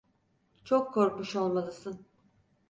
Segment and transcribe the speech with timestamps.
[0.63, 2.05] Çok korkmuş olmalısın.